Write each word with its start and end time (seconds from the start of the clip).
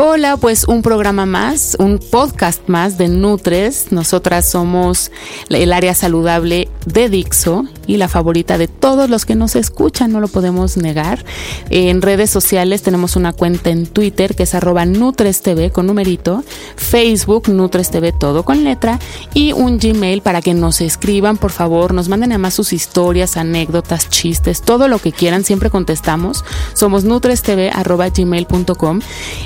Hola, 0.00 0.36
pues 0.36 0.68
un 0.68 0.82
programa 0.82 1.26
más, 1.26 1.76
un 1.80 1.98
podcast 1.98 2.68
más 2.68 2.98
de 2.98 3.08
Nutres. 3.08 3.90
Nosotras 3.90 4.48
somos 4.48 5.10
el 5.48 5.72
área 5.72 5.92
saludable 5.92 6.68
de 6.86 7.08
Dixo 7.08 7.64
y 7.88 7.96
la 7.96 8.06
favorita 8.06 8.58
de 8.58 8.68
todos 8.68 9.10
los 9.10 9.26
que 9.26 9.34
nos 9.34 9.56
escuchan, 9.56 10.12
no 10.12 10.20
lo 10.20 10.28
podemos 10.28 10.76
negar. 10.76 11.24
En 11.70 12.02
redes 12.02 12.30
sociales 12.30 12.82
tenemos 12.82 13.16
una 13.16 13.32
cuenta 13.32 13.70
en 13.70 13.86
Twitter 13.86 14.36
que 14.36 14.44
es 14.44 14.54
arroba 14.54 14.84
NutresTV 14.84 15.72
con 15.72 15.86
numerito, 15.86 16.44
Facebook 16.76 17.48
NutresTV 17.48 18.16
todo 18.16 18.44
con 18.44 18.62
letra 18.62 19.00
y 19.34 19.52
un 19.52 19.78
Gmail 19.78 20.20
para 20.20 20.42
que 20.42 20.54
nos 20.54 20.80
escriban, 20.82 21.38
por 21.38 21.50
favor, 21.50 21.94
nos 21.94 22.08
manden 22.08 22.32
además 22.32 22.54
sus 22.54 22.72
historias, 22.72 23.38
anécdotas, 23.38 24.10
chistes, 24.10 24.60
todo 24.60 24.86
lo 24.86 24.98
que 24.98 25.10
quieran, 25.10 25.42
siempre 25.42 25.70
contestamos. 25.70 26.44
Somos 26.74 27.04
nutrestv 27.04 27.70
arroba 27.72 28.10
gmail.com. 28.10 29.00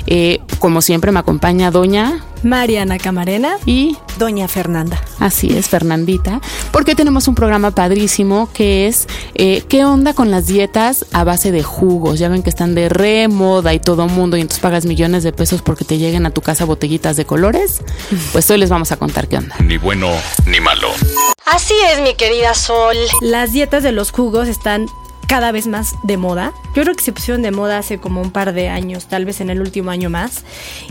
Eh, 0.05 0.41
como 0.59 0.81
siempre 0.81 1.13
me 1.13 1.19
acompaña 1.19 1.71
Doña 1.71 2.23
Mariana 2.43 2.97
Camarena 2.97 3.57
y 3.65 3.97
Doña 4.17 4.47
Fernanda. 4.47 5.01
Así 5.19 5.55
es, 5.55 5.69
Fernandita, 5.69 6.41
porque 6.71 6.95
tenemos 6.95 7.27
un 7.27 7.35
programa 7.35 7.71
padrísimo 7.71 8.49
que 8.53 8.87
es 8.87 9.07
eh, 9.35 9.63
¿qué 9.67 9.85
onda 9.85 10.13
con 10.13 10.31
las 10.31 10.47
dietas 10.47 11.05
a 11.13 11.23
base 11.23 11.51
de 11.51 11.63
jugos? 11.63 12.19
Ya 12.19 12.29
ven 12.29 12.43
que 12.43 12.49
están 12.49 12.75
de 12.75 12.89
re 12.89 13.27
moda 13.27 13.73
y 13.73 13.79
todo 13.79 14.07
mundo 14.07 14.37
y 14.37 14.41
entonces 14.41 14.61
pagas 14.61 14.85
millones 14.85 15.23
de 15.23 15.31
pesos 15.33 15.61
porque 15.61 15.85
te 15.85 15.97
lleguen 15.97 16.25
a 16.25 16.31
tu 16.31 16.41
casa 16.41 16.65
botellitas 16.65 17.17
de 17.17 17.25
colores. 17.25 17.81
Pues 18.31 18.49
hoy 18.49 18.57
les 18.57 18.69
vamos 18.69 18.91
a 18.91 18.97
contar 18.97 19.27
qué 19.27 19.37
onda. 19.37 19.55
Ni 19.59 19.77
bueno 19.77 20.09
ni 20.47 20.59
malo. 20.59 20.87
Así 21.45 21.73
es, 21.91 22.01
mi 22.01 22.15
querida 22.15 22.53
Sol. 22.53 22.95
Las 23.21 23.51
dietas 23.51 23.83
de 23.83 23.91
los 23.91 24.11
jugos 24.11 24.47
están 24.47 24.87
cada 25.33 25.51
vez 25.51 25.65
más 25.65 25.95
de 26.03 26.15
moda. 26.15 26.53
Yo 26.75 26.83
creo 26.83 26.93
que 26.93 27.03
se 27.03 27.11
pusieron 27.11 27.41
de 27.41 27.49
moda 27.49 27.79
hace 27.79 27.97
como 27.97 28.21
un 28.21 28.29
par 28.29 28.53
de 28.53 28.69
años, 28.69 29.07
tal 29.07 29.25
vez 29.25 29.41
en 29.41 29.49
el 29.49 29.61
último 29.61 29.89
año 29.89 30.11
más. 30.11 30.43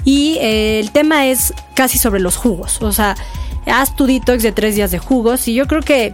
Y 0.04 0.36
eh, 0.40 0.80
el 0.80 0.90
tema 0.90 1.28
es 1.28 1.54
casi 1.74 1.96
sobre 1.96 2.18
los 2.18 2.34
jugos. 2.34 2.82
O 2.82 2.90
sea, 2.90 3.14
haz 3.66 3.94
tu 3.94 4.04
detox 4.04 4.42
de 4.42 4.50
tres 4.50 4.74
días 4.74 4.90
de 4.90 4.98
jugos. 4.98 5.46
Y 5.46 5.54
yo 5.54 5.68
creo 5.68 5.82
que 5.82 6.12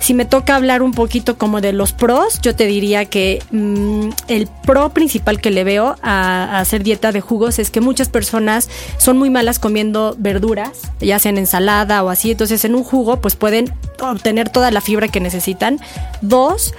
si 0.00 0.14
me 0.14 0.24
toca 0.24 0.56
hablar 0.56 0.82
un 0.82 0.92
poquito 0.92 1.36
como 1.38 1.60
de 1.60 1.72
los 1.72 1.92
pros, 1.92 2.40
yo 2.40 2.54
te 2.54 2.66
diría 2.66 3.06
que 3.06 3.42
mmm, 3.50 4.10
el 4.28 4.48
pro 4.64 4.90
principal 4.90 5.40
que 5.40 5.50
le 5.50 5.64
veo 5.64 5.96
a, 6.02 6.44
a, 6.44 6.60
hacer 6.60 6.82
dieta 6.82 7.12
de 7.12 7.20
jugos 7.20 7.58
es 7.58 7.70
que 7.70 7.80
muchas 7.80 8.08
personas 8.08 8.68
son 8.98 9.18
muy 9.18 9.30
malas 9.30 9.58
comiendo 9.58 10.14
verduras, 10.18 10.82
ya 11.00 11.18
sea 11.18 11.30
en 11.30 11.38
ensalada 11.38 12.02
o 12.02 12.08
así. 12.08 12.30
Entonces 12.30 12.64
en 12.64 12.74
un 12.74 12.84
jugo 12.84 13.20
pues 13.20 13.36
pueden 13.36 13.72
obtener 14.00 14.50
toda 14.50 14.70
la 14.70 14.80
fibra 14.80 15.08
que 15.08 15.20
necesitan. 15.20 15.80
Dos, 16.20 16.72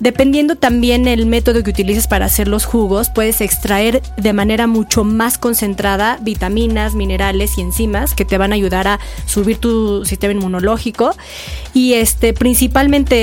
Dependiendo 0.00 0.56
también 0.56 1.06
el 1.06 1.26
método 1.26 1.62
que 1.62 1.70
utilices 1.70 2.08
para 2.08 2.26
hacer 2.26 2.48
los 2.48 2.64
jugos, 2.64 3.10
puedes 3.10 3.40
extraer 3.40 4.02
de 4.16 4.32
manera 4.32 4.66
mucho 4.66 5.04
más 5.04 5.38
concentrada 5.38 6.18
vitaminas, 6.20 6.94
minerales 6.94 7.56
y 7.58 7.60
enzimas 7.60 8.14
que 8.14 8.24
te 8.24 8.36
van 8.36 8.50
a 8.50 8.56
ayudar 8.56 8.88
a 8.88 8.98
subir 9.26 9.58
tu 9.58 10.04
sistema 10.04 10.32
inmunológico. 10.32 11.14
Y 11.74 11.94
este, 11.94 12.32
principalmente 12.32 12.63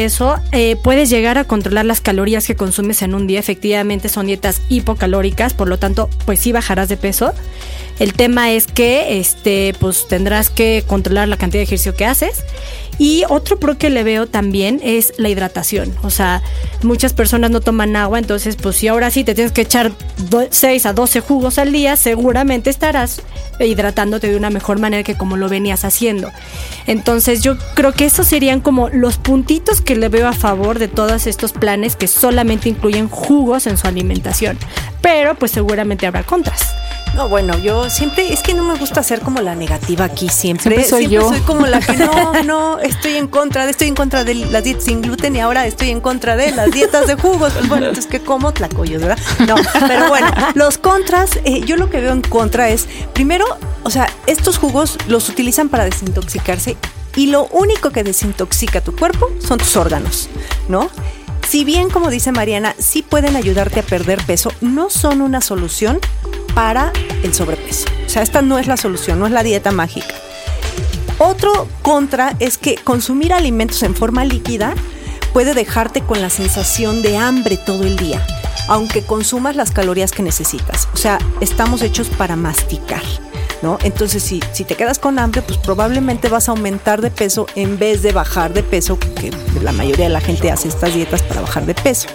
eso, 0.05 0.35
eh, 0.51 0.75
puedes 0.83 1.09
llegar 1.09 1.37
a 1.37 1.43
controlar 1.43 1.85
las 1.85 2.01
calorías 2.01 2.47
que 2.47 2.55
consumes 2.55 3.01
en 3.01 3.15
un 3.15 3.27
día. 3.27 3.39
Efectivamente 3.39 4.09
son 4.09 4.27
dietas 4.27 4.61
hipocalóricas, 4.69 5.53
por 5.53 5.67
lo 5.67 5.77
tanto, 5.77 6.09
pues 6.25 6.39
sí 6.39 6.51
bajarás 6.51 6.89
de 6.89 6.97
peso. 6.97 7.33
El 8.01 8.13
tema 8.13 8.49
es 8.49 8.65
que 8.65 9.19
este, 9.19 9.75
pues 9.79 10.07
tendrás 10.07 10.49
que 10.49 10.83
controlar 10.87 11.27
la 11.27 11.37
cantidad 11.37 11.59
de 11.59 11.65
ejercicio 11.65 11.93
que 11.93 12.05
haces. 12.05 12.43
Y 12.97 13.25
otro 13.29 13.59
pro 13.59 13.77
que 13.77 13.91
le 13.91 14.03
veo 14.03 14.25
también 14.25 14.79
es 14.83 15.13
la 15.17 15.29
hidratación. 15.29 15.93
O 16.01 16.09
sea, 16.09 16.41
muchas 16.81 17.13
personas 17.13 17.51
no 17.51 17.61
toman 17.61 17.95
agua, 17.95 18.17
entonces 18.17 18.55
pues 18.55 18.77
si 18.77 18.87
ahora 18.87 19.11
sí 19.11 19.23
te 19.23 19.35
tienes 19.35 19.51
que 19.51 19.61
echar 19.61 19.91
6 20.49 20.85
a 20.87 20.93
12 20.93 21.19
jugos 21.19 21.59
al 21.59 21.71
día, 21.71 21.95
seguramente 21.95 22.71
estarás 22.71 23.21
hidratándote 23.59 24.31
de 24.31 24.35
una 24.35 24.49
mejor 24.49 24.79
manera 24.79 25.03
que 25.03 25.15
como 25.15 25.37
lo 25.37 25.47
venías 25.47 25.85
haciendo. 25.85 26.31
Entonces 26.87 27.43
yo 27.43 27.55
creo 27.75 27.91
que 27.93 28.05
esos 28.05 28.25
serían 28.25 28.61
como 28.61 28.89
los 28.89 29.17
puntitos 29.17 29.79
que 29.79 29.95
le 29.95 30.09
veo 30.09 30.27
a 30.27 30.33
favor 30.33 30.79
de 30.79 30.87
todos 30.87 31.27
estos 31.27 31.51
planes 31.51 31.95
que 31.95 32.07
solamente 32.07 32.67
incluyen 32.67 33.09
jugos 33.09 33.67
en 33.67 33.77
su 33.77 33.87
alimentación. 33.87 34.57
Pero 35.01 35.35
pues 35.35 35.51
seguramente 35.51 36.07
habrá 36.07 36.23
contras. 36.23 36.80
No, 37.15 37.27
bueno, 37.27 37.57
yo 37.59 37.89
siempre, 37.89 38.31
es 38.31 38.41
que 38.41 38.53
no 38.53 38.63
me 38.63 38.75
gusta 38.75 39.03
ser 39.03 39.19
como 39.21 39.41
la 39.41 39.53
negativa 39.53 40.05
aquí, 40.05 40.29
siempre. 40.29 40.63
Siempre 40.63 40.89
soy 40.89 41.07
siempre 41.07 41.15
yo. 41.15 41.29
soy 41.29 41.39
como 41.41 41.67
la 41.67 41.79
que 41.81 41.97
no, 41.97 42.43
no, 42.45 42.79
estoy 42.79 43.17
en 43.17 43.27
contra 43.27 43.65
de, 43.65 43.71
estoy 43.71 43.89
en 43.89 43.95
contra 43.95 44.23
de 44.23 44.35
las 44.35 44.63
dietas 44.63 44.85
sin 44.85 45.01
gluten 45.01 45.35
y 45.35 45.39
ahora 45.41 45.65
estoy 45.65 45.89
en 45.89 45.99
contra 45.99 46.37
de 46.37 46.51
las 46.51 46.71
dietas 46.71 47.07
de 47.07 47.15
jugos. 47.15 47.51
Pues 47.53 47.67
bueno, 47.67 47.87
entonces 47.87 48.09
que 48.09 48.21
como 48.21 48.53
tlacoyos, 48.53 49.01
¿verdad? 49.01 49.19
No, 49.39 49.55
pero 49.87 50.07
bueno, 50.07 50.27
los 50.53 50.77
contras, 50.77 51.39
eh, 51.43 51.61
yo 51.65 51.75
lo 51.75 51.89
que 51.89 51.99
veo 51.99 52.13
en 52.13 52.21
contra 52.21 52.69
es, 52.69 52.87
primero, 53.13 53.45
o 53.83 53.89
sea, 53.89 54.09
estos 54.27 54.57
jugos 54.57 54.97
los 55.07 55.27
utilizan 55.27 55.69
para 55.69 55.83
desintoxicarse 55.83 56.77
y 57.15 57.27
lo 57.27 57.47
único 57.47 57.91
que 57.91 58.03
desintoxica 58.03 58.81
tu 58.81 58.95
cuerpo 58.95 59.29
son 59.45 59.57
tus 59.57 59.75
órganos, 59.75 60.29
¿no? 60.69 60.89
Si 61.51 61.65
bien, 61.65 61.89
como 61.89 62.09
dice 62.09 62.31
Mariana, 62.31 62.73
sí 62.79 63.01
pueden 63.01 63.35
ayudarte 63.35 63.81
a 63.81 63.83
perder 63.83 64.25
peso, 64.25 64.53
no 64.61 64.89
son 64.89 65.19
una 65.19 65.41
solución 65.41 65.99
para 66.55 66.93
el 67.23 67.33
sobrepeso. 67.33 67.89
O 68.05 68.09
sea, 68.09 68.21
esta 68.21 68.41
no 68.41 68.57
es 68.57 68.67
la 68.67 68.77
solución, 68.77 69.19
no 69.19 69.25
es 69.25 69.33
la 69.33 69.43
dieta 69.43 69.73
mágica. 69.73 70.15
Otro 71.17 71.67
contra 71.81 72.37
es 72.39 72.57
que 72.57 72.75
consumir 72.75 73.33
alimentos 73.33 73.83
en 73.83 73.95
forma 73.95 74.23
líquida 74.23 74.75
puede 75.33 75.53
dejarte 75.53 75.99
con 75.99 76.21
la 76.21 76.29
sensación 76.29 77.01
de 77.01 77.17
hambre 77.17 77.57
todo 77.57 77.83
el 77.83 77.97
día, 77.97 78.25
aunque 78.69 79.03
consumas 79.03 79.57
las 79.57 79.71
calorías 79.71 80.13
que 80.13 80.23
necesitas. 80.23 80.87
O 80.93 80.97
sea, 80.97 81.19
estamos 81.41 81.81
hechos 81.81 82.07
para 82.07 82.37
masticar. 82.37 83.03
¿No? 83.61 83.77
Entonces, 83.83 84.23
si, 84.23 84.41
si, 84.53 84.63
te 84.63 84.75
quedas 84.75 84.97
con 84.97 85.19
hambre, 85.19 85.43
pues 85.43 85.59
probablemente 85.59 86.29
vas 86.29 86.49
a 86.49 86.53
aumentar 86.53 86.99
de 87.01 87.11
peso 87.11 87.45
en 87.55 87.77
vez 87.77 88.01
de 88.01 88.11
bajar 88.11 88.53
de 88.53 88.63
peso, 88.63 88.97
que 88.97 89.31
la 89.61 89.71
mayoría 89.71 90.05
de 90.05 90.13
la 90.13 90.21
gente 90.21 90.49
hace 90.49 90.67
estas 90.67 90.95
dietas 90.95 91.21
para 91.21 91.41
bajar 91.41 91.67
de 91.67 91.75
peso. 91.75 92.07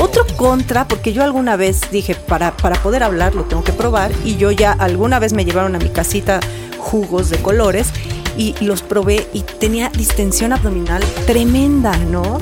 Otro 0.00 0.26
contra, 0.36 0.88
porque 0.88 1.12
yo 1.12 1.22
alguna 1.22 1.56
vez 1.56 1.82
dije, 1.92 2.14
para, 2.14 2.56
para 2.56 2.82
poder 2.82 3.04
hablar 3.04 3.34
lo 3.36 3.44
tengo 3.44 3.62
que 3.62 3.72
probar, 3.72 4.10
y 4.24 4.36
yo 4.36 4.50
ya 4.50 4.72
alguna 4.72 5.20
vez 5.20 5.32
me 5.32 5.44
llevaron 5.44 5.76
a 5.76 5.78
mi 5.78 5.90
casita 5.90 6.40
jugos 6.78 7.30
de 7.30 7.38
colores 7.38 7.88
y 8.36 8.54
los 8.64 8.82
probé 8.82 9.28
y 9.34 9.42
tenía 9.42 9.90
distensión 9.90 10.52
abdominal 10.52 11.02
tremenda, 11.26 11.96
¿no? 11.98 12.40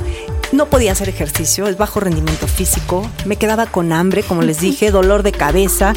No 0.53 0.67
podía 0.67 0.93
hacer 0.93 1.09
ejercicio, 1.09 1.67
es 1.67 1.77
bajo 1.77 2.01
rendimiento 2.01 2.47
físico, 2.47 3.11
me 3.27 3.37
quedaba 3.37 3.67
con 3.67 3.93
hambre, 3.93 4.23
como 4.23 4.43
les 4.43 4.61
dije, 4.61 4.91
dolor 4.91 5.23
de 5.23 5.33
cabeza 5.33 5.93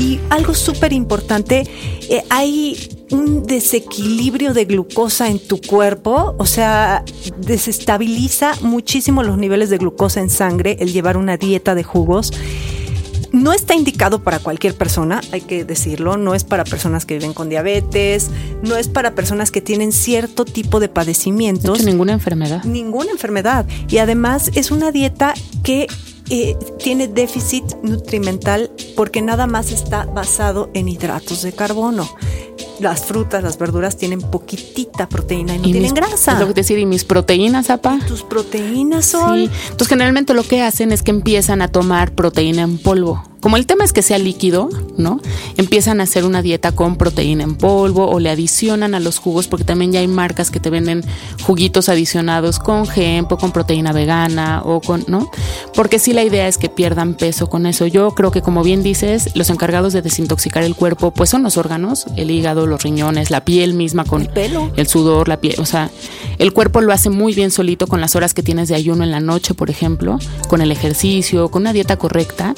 y 0.00 0.18
algo 0.30 0.54
súper 0.54 0.94
importante, 0.94 1.68
eh, 2.08 2.24
hay 2.30 2.88
un 3.10 3.44
desequilibrio 3.44 4.54
de 4.54 4.64
glucosa 4.64 5.28
en 5.28 5.38
tu 5.38 5.60
cuerpo, 5.60 6.34
o 6.38 6.46
sea, 6.46 7.04
desestabiliza 7.36 8.54
muchísimo 8.62 9.22
los 9.22 9.36
niveles 9.36 9.68
de 9.68 9.76
glucosa 9.76 10.20
en 10.20 10.30
sangre 10.30 10.78
el 10.80 10.92
llevar 10.92 11.18
una 11.18 11.36
dieta 11.36 11.74
de 11.74 11.84
jugos. 11.84 12.32
No 13.32 13.52
está 13.52 13.74
indicado 13.74 14.24
para 14.24 14.38
cualquier 14.38 14.74
persona, 14.74 15.20
hay 15.32 15.42
que 15.42 15.64
decirlo, 15.64 16.16
no 16.16 16.34
es 16.34 16.44
para 16.44 16.64
personas 16.64 17.04
que 17.04 17.14
viven 17.18 17.34
con 17.34 17.50
diabetes, 17.50 18.30
no 18.62 18.76
es 18.76 18.88
para 18.88 19.14
personas 19.14 19.50
que 19.50 19.60
tienen 19.60 19.92
cierto 19.92 20.46
tipo 20.46 20.80
de 20.80 20.88
padecimientos. 20.88 21.74
De 21.74 21.82
hecho, 21.82 21.90
ninguna 21.90 22.14
enfermedad. 22.14 22.64
Ninguna 22.64 23.10
enfermedad. 23.12 23.66
Y 23.88 23.98
además 23.98 24.50
es 24.54 24.70
una 24.70 24.92
dieta 24.92 25.34
que 25.62 25.86
eh, 26.30 26.56
tiene 26.78 27.08
déficit 27.08 27.64
nutrimental 27.82 28.70
porque 28.96 29.20
nada 29.22 29.46
más 29.46 29.70
está 29.72 30.04
basado 30.06 30.70
en 30.74 30.88
hidratos 30.88 31.42
de 31.42 31.52
carbono. 31.52 32.08
Las 32.78 33.04
frutas, 33.04 33.42
las 33.42 33.58
verduras 33.58 33.96
tienen 33.98 34.22
poquitita 34.22 35.06
proteína 35.08 35.54
y 35.54 35.58
no 35.58 35.64
tienen 35.64 35.82
mis- 35.82 35.92
grasa. 35.94 36.32
Es 36.32 36.38
lo 36.40 36.46
que 36.46 36.54
decir, 36.54 36.78
y 36.78 36.86
mis 36.86 37.04
proteínas, 37.04 37.68
apa. 37.68 37.98
Tus 38.08 38.22
proteínas 38.22 39.04
son. 39.06 39.36
Sí. 39.36 39.50
Entonces, 39.64 39.88
generalmente 39.88 40.32
lo 40.32 40.42
que 40.44 40.62
hacen 40.62 40.90
es 40.92 41.02
que 41.02 41.10
empiezan 41.10 41.60
a 41.60 41.68
tomar 41.68 42.14
proteína 42.14 42.62
en 42.62 42.78
polvo. 42.78 43.22
Como 43.40 43.56
el 43.56 43.66
tema 43.66 43.84
es 43.84 43.92
que 43.92 44.02
sea 44.02 44.18
líquido, 44.18 44.68
¿no? 44.96 45.20
Empiezan 45.56 46.00
a 46.00 46.04
hacer 46.04 46.24
una 46.24 46.42
dieta 46.42 46.72
con 46.72 46.96
proteína 46.96 47.44
en 47.44 47.56
polvo 47.56 48.08
o 48.08 48.20
le 48.20 48.30
adicionan 48.30 48.94
a 48.94 49.00
los 49.00 49.18
jugos, 49.18 49.48
porque 49.48 49.64
también 49.64 49.92
ya 49.92 50.00
hay 50.00 50.08
marcas 50.08 50.50
que 50.50 50.60
te 50.60 50.68
venden 50.70 51.02
juguitos 51.42 51.88
adicionados 51.88 52.58
con 52.58 52.86
hemp 52.94 53.32
o 53.32 53.38
con 53.38 53.52
proteína 53.52 53.92
vegana 53.92 54.62
o 54.64 54.80
con, 54.80 55.04
¿no? 55.08 55.30
Porque 55.74 55.98
sí 55.98 56.12
la 56.12 56.22
idea 56.22 56.48
es 56.48 56.58
que 56.58 56.68
pierdan 56.68 57.14
peso 57.14 57.48
con 57.48 57.66
eso. 57.66 57.86
Yo 57.86 58.10
creo 58.14 58.30
que, 58.30 58.42
como 58.42 58.62
bien 58.62 58.82
dices, 58.82 59.30
los 59.34 59.48
encargados 59.48 59.92
de 59.92 60.02
desintoxicar 60.02 60.62
el 60.62 60.74
cuerpo, 60.74 61.10
pues 61.10 61.30
son 61.30 61.42
los 61.42 61.56
órganos, 61.56 62.06
el 62.16 62.30
hígado, 62.30 62.66
los 62.66 62.82
riñones, 62.82 63.30
la 63.30 63.44
piel 63.44 63.74
misma 63.74 64.04
con 64.04 64.22
El 64.22 64.28
pelo. 64.28 64.70
el 64.76 64.86
sudor, 64.86 65.28
la 65.28 65.40
piel, 65.40 65.56
o 65.58 65.64
sea, 65.64 65.90
el 66.38 66.52
cuerpo 66.52 66.80
lo 66.80 66.92
hace 66.92 67.10
muy 67.10 67.34
bien 67.34 67.50
solito 67.50 67.86
con 67.86 68.00
las 68.00 68.16
horas 68.16 68.34
que 68.34 68.42
tienes 68.42 68.68
de 68.68 68.74
ayuno 68.74 69.04
en 69.04 69.10
la 69.10 69.20
noche, 69.20 69.54
por 69.54 69.70
ejemplo, 69.70 70.18
con 70.48 70.60
el 70.60 70.72
ejercicio, 70.72 71.50
con 71.50 71.62
una 71.62 71.72
dieta 71.72 71.96
correcta. 71.96 72.54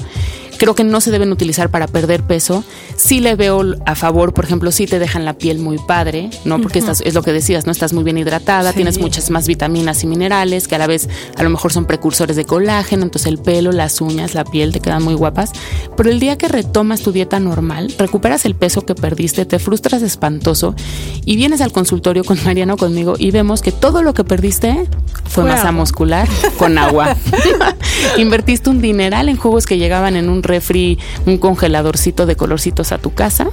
Creo 0.63 0.77
que 0.77 0.85
no 0.85 1.01
se 1.01 1.11
deben 1.11 1.33
utilizar 1.33 1.71
para 1.71 1.89
perder 1.89 2.23
peso. 2.23 2.63
Sí 2.95 3.19
le 3.19 3.35
veo 3.35 3.65
a 3.85 3.97
favor, 3.97 4.33
por 4.33 4.45
ejemplo, 4.45 4.71
si 4.71 4.87
te 4.87 5.01
dejan 5.01 5.25
la 5.25 5.33
piel 5.33 5.59
muy 5.59 5.77
padre, 5.77 6.31
¿no? 6.45 6.61
Porque 6.61 6.79
estás, 6.79 7.01
es 7.01 7.15
lo 7.15 7.23
que 7.25 7.33
decías, 7.33 7.67
¿no? 7.67 7.73
Estás 7.73 7.93
muy 7.93 8.05
bien 8.05 8.17
hidratada, 8.17 8.71
Sí. 8.71 8.77
tienes 8.77 9.01
muchas 9.01 9.29
más 9.31 9.49
vitaminas 9.49 10.05
y 10.05 10.07
minerales 10.07 10.69
que 10.69 10.77
a 10.77 10.79
la 10.79 10.87
vez 10.87 11.09
a 11.37 11.43
lo 11.43 11.51
mejor 11.51 11.73
son 11.73 11.85
precursores 11.85 12.37
de 12.37 12.45
colágeno, 12.45 13.03
entonces 13.03 13.27
el 13.27 13.39
pelo, 13.39 13.73
las 13.73 14.01
uñas, 14.01 14.35
la 14.37 14.45
piel 14.45 14.71
te 14.73 14.79
quedan 14.79 15.03
muy 15.03 15.15
guapas. 15.15 15.51
Pero 15.97 16.11
el 16.11 16.21
día 16.21 16.39
que 16.39 16.47
retomas 16.47 17.01
tu 17.01 17.11
dieta 17.11 17.41
normal, 17.41 17.93
recuperas 17.99 18.45
el 18.45 18.55
peso 18.55 18.87
que 18.87 18.95
perdiste, 18.95 19.45
te 19.45 19.59
frustras 19.59 20.01
espantoso 20.03 20.77
y 21.25 21.35
vienes 21.35 21.61
al 21.61 21.73
consultorio 21.73 22.23
con 22.23 22.39
Mariana 22.45 22.75
o 22.75 22.77
conmigo 22.77 23.17
y 23.19 23.33
vemos 23.33 23.63
que 23.63 23.73
todo 23.73 24.05
lo 24.05 24.15
que 24.15 24.23
perdiste 24.23 24.87
fue 25.25 25.43
Fue 25.43 25.45
masa 25.45 25.63
agua. 25.63 25.73
muscular 25.73 26.29
con 26.57 26.79
agua. 26.79 27.17
Invertiste 28.17 28.71
un 28.71 28.81
dineral 28.81 29.29
en 29.29 29.37
jugos 29.37 29.67
que 29.67 29.77
llegaban 29.79 30.15
en 30.15 30.29
un 30.29 30.43
refri, 30.53 30.99
un 31.27 31.39
congeladorcito 31.39 32.27
de 32.27 32.37
colorcitos 32.37 32.93
a 32.93 32.99
tu 32.99 33.13
casa 33.15 33.49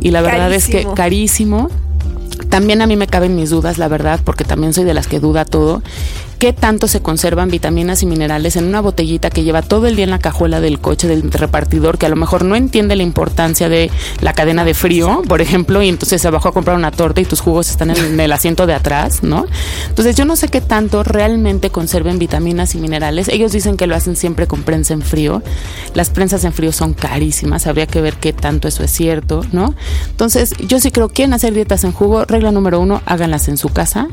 y 0.00 0.10
la 0.10 0.20
verdad 0.20 0.52
es 0.52 0.66
que 0.66 0.86
Carísimo. 0.94 1.70
También 2.48 2.82
a 2.82 2.86
mí 2.86 2.96
me 2.96 3.06
caben 3.06 3.36
mis 3.36 3.50
dudas, 3.50 3.78
la 3.78 3.88
verdad, 3.88 4.20
porque 4.24 4.44
también 4.44 4.72
soy 4.72 4.84
de 4.84 4.94
las 4.94 5.06
que 5.06 5.20
duda 5.20 5.44
todo. 5.44 5.82
¿Qué 6.40 6.54
tanto 6.54 6.88
se 6.88 7.02
conservan 7.02 7.50
vitaminas 7.50 8.02
y 8.02 8.06
minerales 8.06 8.56
en 8.56 8.64
una 8.64 8.80
botellita 8.80 9.28
que 9.28 9.42
lleva 9.42 9.60
todo 9.60 9.86
el 9.86 9.94
día 9.94 10.04
en 10.04 10.10
la 10.10 10.18
cajuela 10.18 10.62
del 10.62 10.80
coche 10.80 11.06
del 11.06 11.30
repartidor, 11.30 11.98
que 11.98 12.06
a 12.06 12.08
lo 12.08 12.16
mejor 12.16 12.46
no 12.46 12.56
entiende 12.56 12.96
la 12.96 13.02
importancia 13.02 13.68
de 13.68 13.90
la 14.22 14.32
cadena 14.32 14.64
de 14.64 14.72
frío, 14.72 15.20
por 15.28 15.42
ejemplo, 15.42 15.82
y 15.82 15.90
entonces 15.90 16.22
se 16.22 16.30
bajó 16.30 16.48
a 16.48 16.52
comprar 16.52 16.76
una 16.78 16.92
torta 16.92 17.20
y 17.20 17.26
tus 17.26 17.40
jugos 17.40 17.68
están 17.68 17.90
en 17.90 18.18
el 18.18 18.32
asiento 18.32 18.66
de 18.66 18.72
atrás, 18.72 19.22
¿no? 19.22 19.44
Entonces 19.90 20.16
yo 20.16 20.24
no 20.24 20.34
sé 20.34 20.48
qué 20.48 20.62
tanto 20.62 21.02
realmente 21.02 21.68
conserven 21.68 22.18
vitaminas 22.18 22.74
y 22.74 22.78
minerales. 22.78 23.28
Ellos 23.28 23.52
dicen 23.52 23.76
que 23.76 23.86
lo 23.86 23.94
hacen 23.94 24.16
siempre 24.16 24.46
con 24.46 24.62
prensa 24.62 24.94
en 24.94 25.02
frío. 25.02 25.42
Las 25.92 26.08
prensas 26.08 26.44
en 26.44 26.54
frío 26.54 26.72
son 26.72 26.94
carísimas, 26.94 27.66
habría 27.66 27.86
que 27.86 28.00
ver 28.00 28.14
qué 28.14 28.32
tanto 28.32 28.66
eso 28.66 28.82
es 28.82 28.90
cierto, 28.90 29.44
¿no? 29.52 29.74
Entonces 30.08 30.54
yo 30.66 30.80
sí 30.80 30.90
creo 30.90 31.08
que 31.08 31.16
quieren 31.16 31.34
hacer 31.34 31.52
dietas 31.52 31.84
en 31.84 31.92
jugo. 31.92 32.19
Regla 32.24 32.50
número 32.52 32.80
uno, 32.80 33.02
háganlas 33.06 33.48
en 33.48 33.56
su 33.56 33.68
casa. 33.68 34.08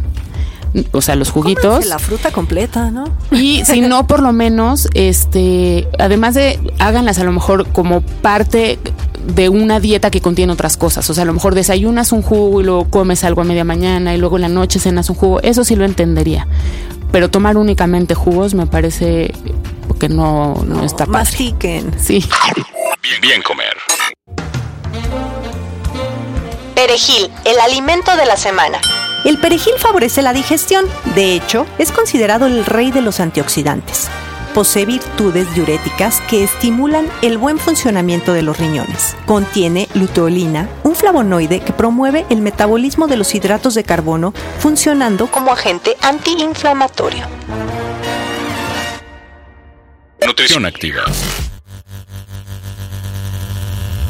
O 0.91 1.01
sea, 1.01 1.15
los 1.15 1.31
juguitos. 1.31 1.85
La 1.85 1.99
fruta 1.99 2.31
completa, 2.31 2.91
¿no? 2.91 3.05
Y 3.31 3.63
si 3.65 3.81
no, 3.81 4.05
por 4.05 4.21
lo 4.21 4.33
menos, 4.33 4.89
este, 4.93 5.87
además 5.97 6.35
de 6.35 6.59
háganlas 6.79 7.19
a 7.19 7.23
lo 7.23 7.31
mejor 7.31 7.67
como 7.71 8.01
parte 8.01 8.77
de 9.25 9.49
una 9.49 9.79
dieta 9.79 10.11
que 10.11 10.21
contiene 10.21 10.53
otras 10.53 10.77
cosas. 10.77 11.09
O 11.09 11.13
sea, 11.13 11.23
a 11.23 11.25
lo 11.25 11.33
mejor 11.33 11.55
desayunas 11.55 12.11
un 12.11 12.21
jugo 12.21 12.61
y 12.61 12.63
luego 12.63 12.89
comes 12.89 13.23
algo 13.23 13.41
a 13.41 13.43
media 13.43 13.63
mañana 13.63 14.13
y 14.13 14.17
luego 14.17 14.37
en 14.37 14.43
la 14.43 14.49
noche 14.49 14.79
cenas 14.79 15.09
un 15.09 15.15
jugo. 15.15 15.41
Eso 15.41 15.63
sí 15.63 15.75
lo 15.75 15.85
entendería. 15.85 16.47
Pero 17.11 17.29
tomar 17.29 17.57
únicamente 17.57 18.13
jugos 18.15 18.53
me 18.53 18.67
parece 18.67 19.33
que 19.99 20.09
no, 20.09 20.55
no, 20.67 20.83
está 20.83 21.05
padre. 21.05 21.19
Mastiquen. 21.19 21.91
Sí. 21.99 22.23
Bien, 23.01 23.21
bien 23.21 23.41
comer. 23.41 23.75
Perejil, 26.87 27.29
el 27.43 27.59
alimento 27.59 28.15
de 28.15 28.25
la 28.25 28.37
semana. 28.37 28.79
El 29.25 29.37
perejil 29.39 29.73
favorece 29.77 30.21
la 30.21 30.31
digestión. 30.31 30.85
De 31.15 31.33
hecho, 31.33 31.67
es 31.77 31.91
considerado 31.91 32.45
el 32.45 32.65
rey 32.65 32.91
de 32.91 33.01
los 33.01 33.19
antioxidantes. 33.19 34.07
Posee 34.53 34.85
virtudes 34.85 35.53
diuréticas 35.53 36.21
que 36.29 36.45
estimulan 36.45 37.09
el 37.21 37.37
buen 37.37 37.59
funcionamiento 37.59 38.31
de 38.31 38.41
los 38.41 38.57
riñones. 38.57 39.17
Contiene 39.25 39.89
luteolina, 39.95 40.69
un 40.83 40.95
flavonoide 40.95 41.59
que 41.59 41.73
promueve 41.73 42.25
el 42.29 42.39
metabolismo 42.39 43.07
de 43.07 43.17
los 43.17 43.35
hidratos 43.35 43.73
de 43.73 43.83
carbono, 43.83 44.33
funcionando 44.59 45.27
Como 45.27 45.51
agente 45.51 45.97
antiinflamatorio. 46.01 47.27
Nutrición 50.25 50.65
activa. 50.65 51.03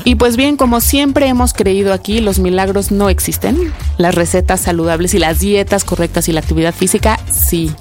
Y 0.07 0.15
pues 0.15 0.38
bien, 0.38 0.56
como 0.56 0.80
siempre 0.80 1.27
hemos 1.27 1.51
creído 1.51 1.92
aquí, 1.92 2.21
los 2.21 2.39
milagros 2.39 2.94
no 2.94 3.09
existen. 3.09 3.74
Las 3.98 4.15
recetas 4.15 4.62
saludables 4.62 5.13
y 5.13 5.19
las 5.19 5.42
dietas 5.42 5.83
correctas 5.83 6.30
y 6.30 6.31
la 6.31 6.39
actividad 6.39 6.74
física, 6.74 7.19
sí. 7.30 7.74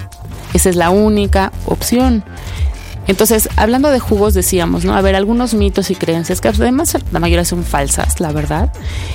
Esa 0.53 0.69
es 0.69 0.75
la 0.75 0.89
única 0.89 1.53
opción. 1.67 2.25
Entonces, 3.07 3.49
hablando 3.55 3.89
de 3.89 3.99
jugos, 3.99 4.33
decíamos, 4.33 4.85
¿no? 4.85 4.95
A 4.95 5.01
ver, 5.01 5.15
algunos 5.15 5.53
mitos 5.53 5.89
y 5.91 5.95
creencias 5.95 6.41
que 6.41 6.49
además 6.49 6.97
la 7.11 7.19
mayoría 7.19 7.45
son 7.45 7.63
falsas, 7.63 8.19
la 8.19 8.31
verdad. 8.31 8.71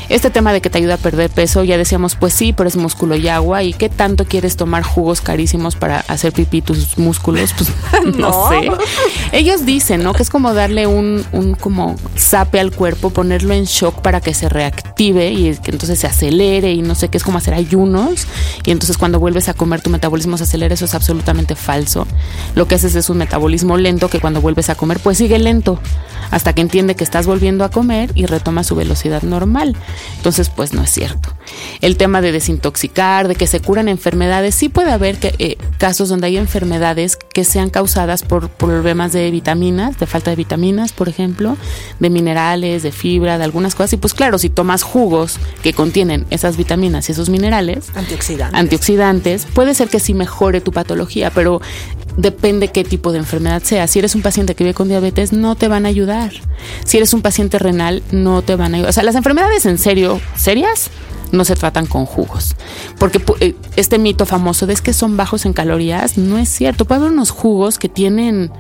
Este 0.09 0.31
tema 0.31 0.53
de 0.53 0.61
que 0.61 0.71
te 0.71 0.79
ayuda 0.79 0.95
a 0.95 0.99
perder 0.99 1.31
peso, 1.31 1.63
ya 1.65 1.77
decíamos, 1.77 2.17
pues 2.17 2.33
sí, 2.35 2.53
pero 2.53 2.69
es 2.69 2.77
músculo 2.77 3.17
y 3.17 3.29
agua. 3.29 3.63
¿Y 3.63 3.73
qué 3.75 3.89
tanto 3.89 4.25
quieres 4.25 4.57
tomar 4.57 4.83
jugos 4.83 5.21
carísimos 5.21 5.77
para 5.77 6.01
hacer 6.09 6.33
pipí 6.33 6.63
tus 6.63 6.97
músculos? 6.99 7.53
Pues 7.53 7.71
no, 8.17 8.31
No. 8.31 8.49
sé. 8.49 8.71
Ellos 9.33 9.65
dicen, 9.67 10.03
¿no? 10.03 10.15
Que 10.15 10.23
es 10.23 10.31
como 10.31 10.55
darle 10.55 10.87
un, 10.87 11.25
un 11.33 11.55
como 11.55 11.97
zape 12.17 12.61
al 12.61 12.73
cuerpo, 12.73 13.11
ponerlo 13.11 13.55
en 13.55 13.65
shock 13.65 14.01
para 14.01 14.21
que 14.21 14.35
se 14.35 14.49
reactive 14.49 15.31
y 15.31 15.55
que 15.57 15.71
entonces 15.71 15.99
se 15.99 16.07
acelere 16.07 16.73
y 16.73 16.83
no 16.83 16.95
sé 16.95 17.09
qué, 17.09 17.19
es 17.19 17.25
como 17.25 17.39
hacer 17.39 17.55
ayunos. 17.55 18.27
Y 18.65 18.71
entonces 18.71 18.97
cuando 18.99 19.19
vuelves 19.21 19.49
a 19.49 19.55
comer 19.55 19.81
tu 19.81 19.91
metabolismo 19.91 20.37
se 20.39 20.45
acelera, 20.45 20.75
eso 20.75 20.85
es 20.85 20.95
absolutamente 20.95 21.55
falso. 21.55 22.07
Lo 22.55 22.67
que 22.67 22.75
haces 22.77 22.95
es 22.95 23.11
un 23.11 23.19
metabolismo 23.19 23.77
lento 23.83 24.09
que 24.09 24.21
cuando 24.21 24.41
vuelves 24.41 24.71
a 24.71 24.75
comer, 24.75 24.99
pues 25.01 25.19
sigue 25.19 25.39
lento 25.39 25.79
hasta 26.33 26.55
que 26.55 26.63
entiende 26.63 26.97
que 26.97 27.05
estás 27.05 27.27
volviendo 27.27 27.63
a 27.63 27.71
comer 27.71 28.11
y 28.15 28.25
retoma 28.25 28.65
su 28.65 28.75
velocidad 28.75 29.23
normal. 29.23 29.77
Entonces, 30.17 30.49
pues 30.49 30.73
no 30.73 30.83
es 30.83 30.91
cierto. 30.91 31.29
El 31.83 31.99
tema 31.99 32.23
de 32.23 32.33
desintoxicar, 32.33 33.29
de 33.29 33.35
que 33.35 33.47
se 33.47 33.61
curan 33.61 33.87
enfermedades, 33.89 34.55
sí 34.55 34.71
puede 34.71 34.93
haber 34.93 35.19
que, 35.19 35.35
eh, 35.39 35.59
casos 35.77 36.09
donde 36.09 36.29
hay 36.29 36.39
enfermedades 36.39 37.17
que 37.17 37.45
sean 37.45 37.69
causadas 37.69 38.23
por 38.23 38.49
problemas 38.49 39.13
de 39.13 39.31
vitaminas, 39.31 39.99
de 39.99 40.07
falta 40.07 40.31
de 40.31 40.37
vitaminas, 40.37 40.93
por 40.93 41.11
ejemplo, 41.11 41.59
de 42.01 42.09
minerales, 42.09 42.83
de 42.83 42.93
fibra, 42.93 43.37
de 43.37 43.45
algunas 43.45 43.75
cosas. 43.75 43.93
Y 43.93 43.97
pues 43.99 44.15
claro, 44.15 44.39
si 44.39 44.49
tomas 44.49 44.83
jugos 44.83 45.37
que 45.63 45.75
contienen 45.75 46.25
esas 46.31 46.57
vitaminas 46.57 47.11
y 47.11 47.13
esos 47.13 47.29
minerales, 47.29 47.91
antioxidantes. 47.95 48.59
antioxidantes, 48.59 49.47
puede 49.53 49.75
ser 49.75 49.89
que 49.89 50.01
sí 50.01 50.15
mejore 50.15 50.63
tu 50.63 50.73
patología, 50.73 51.31
pero 51.31 51.61
depende 52.17 52.69
qué 52.69 52.85
tipo 52.85 53.13
de 53.13 53.19
enfermedad 53.19 53.63
sea. 53.63 53.87
Si 53.87 53.99
eres 53.99 54.15
un 54.15 54.23
paciente 54.23 54.55
que 54.55 54.65
vive 54.65 54.75
con 54.75 54.89
diabetes, 54.89 55.33
no 55.33 55.55
te 55.55 55.69
van 55.69 55.87
a 55.87 55.89
ayudar. 55.89 56.33
Si 56.85 56.97
eres 56.97 57.15
un 57.15 57.23
paciente 57.23 57.59
renal, 57.59 58.03
no 58.11 58.43
te 58.43 58.57
van 58.57 58.75
a 58.75 58.77
ayudar. 58.77 58.91
O 58.91 58.93
sea, 58.93 59.03
las 59.03 59.15
enfermedades 59.15 59.67
en 59.67 59.79
serio, 59.79 60.21
serias, 60.37 60.91
no 61.33 61.45
se 61.45 61.57
tratan 61.57 61.87
con 61.87 62.07
jugos. 62.07 62.55
Porque 62.99 63.21
eh, 63.41 63.55
este 63.77 63.99
mito 63.99 64.27
famoso 64.27 64.67
de 64.67 64.75
es 64.75 64.83
que 64.83 64.93
son 64.93 65.17
bajos 65.17 65.47
en 65.47 65.53
calorías, 65.53 66.19
no 66.19 66.39
es 66.39 66.49
cierto. 66.49 66.85
Puede 66.85 67.01
haber 67.01 67.13
unos 67.13 67.31
jugos 67.31 67.79
que 67.79 67.89
tienen 67.89 68.53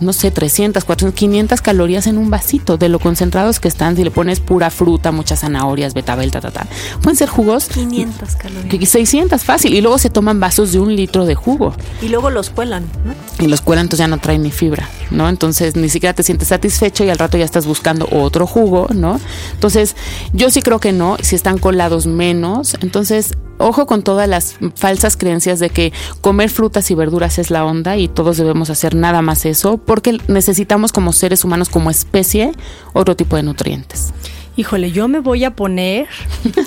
no 0.00 0.12
sé, 0.12 0.30
300, 0.30 0.84
400, 0.84 1.18
500 1.18 1.60
calorías 1.60 2.06
en 2.06 2.18
un 2.18 2.30
vasito 2.30 2.76
de 2.76 2.88
lo 2.88 2.98
concentrados 2.98 3.60
que 3.60 3.68
están. 3.68 3.96
Si 3.96 4.04
le 4.04 4.10
pones 4.10 4.40
pura 4.40 4.70
fruta, 4.70 5.12
muchas 5.12 5.40
zanahorias, 5.40 5.94
betabel, 5.94 6.30
ta, 6.30 6.40
ta, 6.40 6.50
ta. 6.50 6.66
Pueden 7.02 7.16
ser 7.16 7.28
jugos 7.28 7.66
500 7.68 8.36
calorías. 8.36 8.74
que 8.74 8.86
600 8.86 9.42
fácil 9.44 9.74
y 9.74 9.80
luego 9.80 9.98
se 9.98 10.10
toman 10.10 10.40
vasos 10.40 10.72
de 10.72 10.80
un 10.80 10.94
litro 10.94 11.24
de 11.24 11.34
jugo 11.34 11.74
Y 12.02 12.08
luego 12.08 12.30
los 12.30 12.50
cuelan, 12.50 12.84
¿no? 13.04 13.14
y 13.44 13.48
los 13.48 13.60
cuelan 13.60 13.86
entonces 13.86 14.04
ya 14.04 14.08
no 14.08 14.18
traen 14.18 14.42
ni 14.42 14.50
fibra, 14.50 14.88
¿no? 15.10 15.28
Entonces 15.28 15.76
ni 15.76 15.88
siquiera 15.88 16.14
te 16.14 16.22
sientes 16.22 16.48
satisfecho 16.48 17.04
y 17.04 17.10
al 17.10 17.18
rato 17.18 17.36
ya 17.36 17.44
estás 17.44 17.66
buscando 17.66 18.08
otro 18.10 18.46
jugo, 18.46 18.88
¿no? 18.94 19.20
Entonces 19.52 19.96
yo 20.32 20.50
sí 20.50 20.62
creo 20.62 20.80
que 20.80 20.92
no, 20.92 21.16
si 21.22 21.36
están 21.36 21.58
colados 21.58 22.06
menos, 22.06 22.76
entonces 22.80 23.32
ojo 23.58 23.86
con 23.86 24.02
todas 24.02 24.28
las 24.28 24.56
falsas 24.74 25.16
creencias 25.16 25.58
de 25.58 25.70
que 25.70 25.92
comer 26.20 26.50
frutas 26.50 26.90
y 26.90 26.94
verduras 26.94 27.38
es 27.38 27.50
la 27.50 27.64
onda 27.64 27.96
y 27.96 28.08
todos 28.08 28.36
debemos 28.36 28.70
hacer 28.70 28.94
nada 28.94 29.22
más 29.22 29.46
eso 29.46 29.78
porque 29.78 30.18
necesitamos 30.28 30.92
como 30.92 31.12
seres 31.12 31.44
humanos, 31.44 31.68
como 31.68 31.90
especie, 31.90 32.52
otro 32.92 33.16
tipo 33.16 33.36
de 33.36 33.42
nutrientes. 33.42 34.12
Híjole, 34.58 34.90
yo 34.90 35.06
me 35.06 35.20
voy 35.20 35.44
a 35.44 35.50
poner 35.50 36.06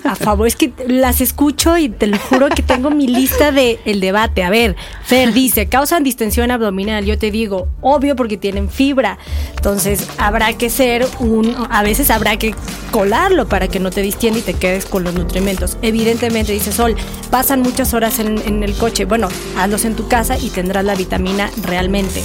a 0.03 0.15
favor. 0.15 0.48
Es 0.48 0.55
que 0.55 0.72
las 0.88 1.22
escucho 1.22 1.75
y 1.75 1.89
te 1.89 2.05
lo 2.05 2.19
juro 2.19 2.50
que 2.50 2.62
tengo 2.62 2.91
mi 2.91 3.08
lista 3.08 3.51
de 3.51 3.79
el 3.86 4.00
debate. 4.00 4.43
A 4.43 4.51
ver, 4.51 4.75
Fer 5.03 5.34
dice, 5.34 5.67
causan 5.67 6.03
distensión 6.03 6.51
abdominal. 6.51 7.03
Yo 7.05 7.17
te 7.17 7.31
digo, 7.31 7.67
obvio 7.81 8.15
porque 8.15 8.38
tienen 8.38 8.69
fibra. 8.69 9.17
Entonces, 9.55 10.08
habrá 10.19 10.53
que 10.53 10.69
ser 10.69 11.08
un, 11.19 11.55
a 11.72 11.81
veces 11.81 12.12
habrá 12.12 12.38
que 12.38 12.53
colarlo 12.91 13.48
para 13.48 13.67
que 13.67 13.79
no 13.79 13.89
te 13.89 14.01
distienda 14.01 14.39
y 14.39 14.43
te 14.43 14.53
quedes 14.53 14.86
con 14.86 15.03
los 15.03 15.15
nutrimentos. 15.15 15.77
Evidentemente, 15.81 16.51
dice 16.51 16.72
Sol, 16.72 16.96
pasan 17.31 17.62
muchas 17.62 17.96
horas 17.96 18.19
en, 18.19 18.63
el 18.63 18.74
coche. 18.75 19.05
Bueno, 19.05 19.29
hazlos 19.58 19.86
en 19.86 19.96
tu 19.96 20.08
casa 20.08 20.38
y 20.38 20.50
tendrás 20.50 20.86
la 20.86 20.96
vitamina 20.96 21.50
realmente. 21.63 22.24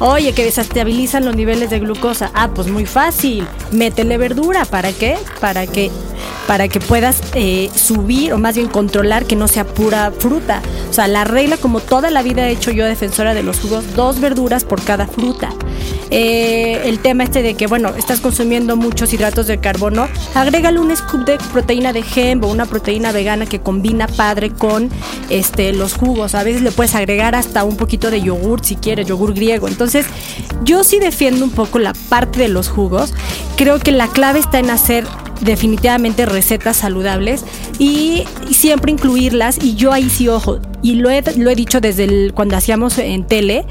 Oye, 0.00 0.34
que 0.34 0.44
desestabilizan 0.44 1.24
los 1.24 1.34
niveles 1.34 1.70
de 1.70 1.78
glucosa. 1.78 2.30
Ah, 2.34 2.50
pues 2.54 2.68
muy 2.68 2.84
fácil. 2.84 3.46
Métele 3.72 4.18
verdura. 4.18 4.66
¿Para 4.66 4.92
Para 5.40 5.66
que, 5.66 5.90
para 6.46 6.68
que 6.68 6.80
puedas 6.80 7.20
eh, 7.34 7.70
subir 7.74 8.32
o 8.32 8.38
más 8.38 8.56
bien 8.56 8.68
controlar 8.68 9.26
que 9.26 9.36
no 9.36 9.48
sea 9.48 9.64
pura 9.64 10.12
fruta. 10.18 10.62
O 10.90 10.92
sea, 10.92 11.06
la 11.08 11.24
regla, 11.24 11.56
como 11.56 11.80
toda 11.80 12.10
la 12.10 12.22
vida 12.22 12.48
he 12.48 12.52
hecho 12.52 12.70
yo 12.70 12.86
defensora 12.86 13.34
de 13.34 13.42
los 13.42 13.60
jugos, 13.60 13.94
dos 13.94 14.20
verduras 14.20 14.64
por 14.64 14.82
cada 14.82 15.06
fruta. 15.06 15.50
Eh, 16.10 16.82
el 16.84 17.00
tema 17.00 17.24
este 17.24 17.42
de 17.42 17.54
que, 17.54 17.66
bueno, 17.66 17.90
estás 17.96 18.20
consumiendo 18.20 18.76
muchos 18.76 19.12
hidratos 19.12 19.46
de 19.46 19.58
carbono, 19.58 20.08
agrégale 20.34 20.78
un 20.78 20.94
scoop 20.96 21.24
de 21.24 21.38
proteína 21.52 21.92
de 21.92 22.04
hemp 22.14 22.44
o 22.44 22.48
una 22.48 22.66
proteína 22.66 23.12
vegana 23.12 23.46
que 23.46 23.60
combina 23.60 24.06
padre 24.06 24.50
con 24.50 24.88
este, 25.30 25.72
los 25.72 25.94
jugos. 25.94 26.34
A 26.34 26.44
veces 26.44 26.62
le 26.62 26.70
puedes 26.70 26.94
agregar 26.94 27.34
hasta 27.34 27.64
un 27.64 27.76
poquito 27.76 28.10
de 28.10 28.22
yogur 28.22 28.64
si 28.64 28.76
quieres, 28.76 29.06
yogur 29.06 29.34
griego. 29.34 29.68
Entonces, 29.68 30.06
yo 30.62 30.84
sí 30.84 30.98
defiendo 30.98 31.44
un 31.44 31.50
poco 31.50 31.78
la 31.78 31.92
parte 32.08 32.40
de 32.40 32.48
los 32.48 32.68
jugos. 32.68 33.12
Creo 33.56 33.78
que 33.78 33.92
la 33.92 34.08
clave 34.08 34.38
está 34.38 34.58
en 34.58 34.70
hacer 34.70 35.06
definitivamente 35.40 36.26
recetas 36.26 36.76
saludables 36.76 37.44
y, 37.78 38.24
siempre 38.50 38.92
incluirlas. 38.92 39.58
Y 39.62 39.74
yo 39.74 39.92
ahí 39.92 40.08
sí 40.08 40.28
ojo 40.28 40.60
y 40.82 40.94
lo 40.94 41.10
he, 41.10 41.22
lo 41.36 41.50
he 41.50 41.54
dicho 41.54 41.80
desde 41.80 42.04
el, 42.04 42.32
cuando 42.34 42.56
hacíamos 42.56 42.98
en 42.98 43.24
tele 43.24 43.64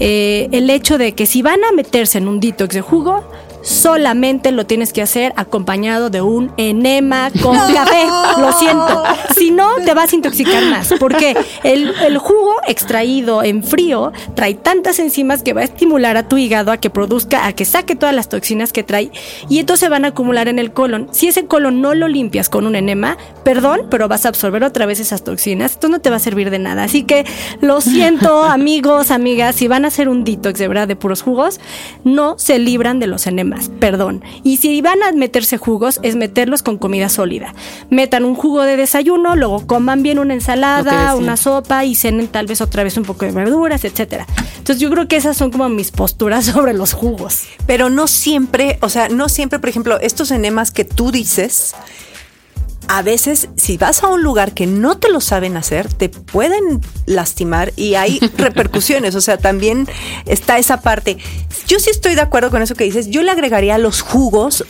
eh, 0.00 0.48
el 0.52 0.70
hecho 0.70 0.98
de 0.98 1.12
que 1.12 1.26
si 1.26 1.42
van 1.42 1.64
a 1.64 1.72
meterse 1.72 2.18
en 2.18 2.28
un 2.28 2.40
detox 2.40 2.74
de 2.74 2.80
jugo 2.80 3.24
solamente 3.62 4.52
lo 4.52 4.66
tienes 4.66 4.92
que 4.92 5.02
hacer 5.02 5.32
acompañado 5.36 6.10
de 6.10 6.22
un 6.22 6.52
enema 6.56 7.30
con 7.42 7.56
café. 7.56 8.06
Lo 8.38 8.52
siento. 8.52 9.04
Si 9.34 9.50
no, 9.50 9.76
te 9.84 9.94
vas 9.94 10.12
a 10.12 10.16
intoxicar 10.16 10.64
más. 10.66 10.92
Porque 10.98 11.36
el, 11.62 11.94
el, 12.06 12.18
jugo 12.18 12.56
extraído 12.66 13.42
en 13.42 13.62
frío 13.62 14.12
trae 14.34 14.54
tantas 14.54 14.98
enzimas 14.98 15.42
que 15.42 15.52
va 15.52 15.62
a 15.62 15.64
estimular 15.64 16.16
a 16.16 16.28
tu 16.28 16.38
hígado 16.38 16.72
a 16.72 16.76
que 16.76 16.90
produzca, 16.90 17.46
a 17.46 17.52
que 17.52 17.64
saque 17.64 17.96
todas 17.96 18.14
las 18.14 18.28
toxinas 18.28 18.72
que 18.72 18.82
trae 18.82 19.10
y 19.48 19.58
entonces 19.58 19.88
van 19.90 20.04
a 20.04 20.08
acumular 20.08 20.48
en 20.48 20.58
el 20.58 20.72
colon. 20.72 21.08
Si 21.12 21.28
ese 21.28 21.46
colon 21.46 21.80
no 21.80 21.94
lo 21.94 22.08
limpias 22.08 22.48
con 22.48 22.66
un 22.66 22.74
enema, 22.74 23.16
perdón, 23.44 23.82
pero 23.90 24.08
vas 24.08 24.26
a 24.26 24.28
absorber 24.28 24.64
otra 24.64 24.86
vez 24.86 25.00
esas 25.00 25.22
toxinas. 25.22 25.72
Esto 25.72 25.88
no 25.88 26.00
te 26.00 26.10
va 26.10 26.16
a 26.16 26.20
servir 26.20 26.50
de 26.50 26.58
nada. 26.58 26.84
Así 26.84 27.02
que 27.02 27.24
lo 27.60 27.80
siento, 27.80 28.44
amigos, 28.44 29.10
amigas, 29.10 29.56
si 29.56 29.68
van 29.68 29.84
a 29.84 29.88
hacer 29.88 30.08
un 30.08 30.24
detox 30.24 30.58
de 30.58 30.68
verdad 30.68 30.88
de 30.88 30.96
puros 30.96 31.22
jugos, 31.22 31.60
no 32.04 32.38
se 32.38 32.58
libran 32.58 32.98
de 32.98 33.06
los 33.06 33.26
enemas 33.26 33.57
perdón. 33.80 34.22
Y 34.42 34.58
si 34.58 34.80
van 34.80 35.02
a 35.02 35.12
meterse 35.12 35.58
jugos, 35.58 36.00
es 36.02 36.16
meterlos 36.16 36.62
con 36.62 36.78
comida 36.78 37.08
sólida. 37.08 37.54
Metan 37.90 38.24
un 38.24 38.34
jugo 38.34 38.62
de 38.62 38.76
desayuno, 38.76 39.36
luego 39.36 39.66
coman 39.66 40.02
bien 40.02 40.18
una 40.18 40.34
ensalada, 40.34 41.14
una 41.14 41.36
sopa 41.36 41.84
y 41.84 41.94
cenen 41.94 42.28
tal 42.28 42.46
vez 42.46 42.60
otra 42.60 42.84
vez 42.84 42.96
un 42.96 43.04
poco 43.04 43.24
de 43.24 43.32
verduras, 43.32 43.84
etcétera. 43.84 44.26
Entonces 44.58 44.80
yo 44.80 44.90
creo 44.90 45.08
que 45.08 45.16
esas 45.16 45.36
son 45.36 45.50
como 45.50 45.68
mis 45.68 45.90
posturas 45.90 46.44
sobre 46.52 46.74
los 46.74 46.92
jugos. 46.92 47.44
Pero 47.66 47.90
no 47.90 48.06
siempre, 48.06 48.78
o 48.82 48.88
sea, 48.88 49.08
no 49.08 49.28
siempre, 49.28 49.58
por 49.58 49.68
ejemplo, 49.68 49.98
estos 50.00 50.30
enemas 50.30 50.70
que 50.70 50.84
tú 50.84 51.10
dices, 51.10 51.74
a 52.88 53.02
veces 53.02 53.48
si 53.56 53.76
vas 53.76 54.02
a 54.02 54.08
un 54.08 54.22
lugar 54.22 54.54
que 54.54 54.66
no 54.66 54.96
te 54.98 55.10
lo 55.10 55.20
saben 55.20 55.56
hacer, 55.56 55.92
te 55.92 56.08
pueden 56.08 56.80
lastimar 57.06 57.72
y 57.76 57.94
hay 57.94 58.18
repercusiones. 58.36 59.14
O 59.14 59.20
sea, 59.20 59.36
también 59.36 59.86
está 60.24 60.58
esa 60.58 60.80
parte. 60.80 61.18
Yo 61.66 61.78
sí 61.78 61.90
estoy 61.90 62.14
de 62.14 62.22
acuerdo 62.22 62.50
con 62.50 62.62
eso 62.62 62.74
que 62.74 62.84
dices. 62.84 63.08
Yo 63.08 63.22
le 63.22 63.30
agregaría 63.30 63.78
los 63.78 64.00
jugos 64.00 64.64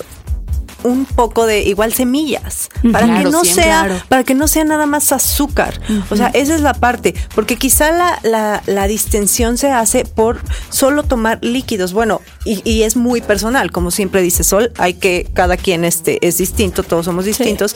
un 0.85 1.07
poco 1.07 1.47
de 1.47 1.63
igual 1.63 1.93
semillas 1.93 2.69
para 2.93 3.19
que 3.19 3.25
no 3.25 3.45
sea 3.45 4.05
para 4.09 4.25
que 4.25 4.35
no 4.35 4.47
sea 4.47 4.65
nada 4.65 4.87
más 4.87 5.13
azúcar. 5.13 5.81
O 6.11 6.17
sea 6.17 6.29
esa 6.29 6.55
es 6.55 6.61
la 6.61 6.75
parte 6.75 7.15
porque 7.35 7.57
quizá 7.57 7.91
la, 7.91 8.19
la, 8.23 8.63
la 8.67 8.87
distensión 8.87 9.59
se 9.59 9.71
hace 9.71 10.05
por 10.05 10.41
solo 10.71 11.03
tomar 11.03 11.39
líquidos. 11.43 11.93
Bueno 11.93 12.21
y, 12.45 12.63
y, 12.65 12.83
es 12.83 12.97
muy 12.97 13.21
personal 13.21 13.71
como 13.71 13.91
siempre 13.91 14.23
dice 14.23 14.45
Sol 14.45 14.73
hay 14.79 14.95
que 14.95 15.29
cada 15.33 15.57
quien 15.57 15.85
este 15.85 16.27
es 16.27 16.39
distinto 16.39 16.83
todos 16.83 17.07
somos 17.07 17.25
distintos. 17.25 17.73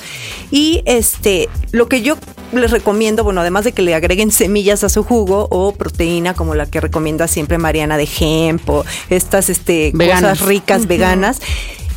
Sí. 0.51 0.57
y 0.57 0.83
este 0.87 1.49
lo 1.73 1.89
que 1.89 2.03
yo 2.03 2.17
les 2.53 2.71
recomiendo 2.71 3.25
bueno 3.25 3.41
además 3.41 3.65
de 3.65 3.73
que 3.73 3.83
le 3.83 3.95
agreguen 3.95 4.31
semillas 4.31 4.85
a 4.85 4.89
su 4.89 5.03
jugo 5.03 5.49
o 5.51 5.73
proteína 5.73 6.35
como 6.35 6.55
la 6.55 6.67
que 6.67 6.81
recomienda 6.81 7.27
siempre 7.27 7.59
Mariana 7.59 7.97
de 7.97 8.09
hemp 8.21 8.69
o 8.71 8.85
estas 9.11 9.49
este 9.49 9.93
cosas 9.93 10.41
ricas 10.41 10.87
veganas 10.87 11.41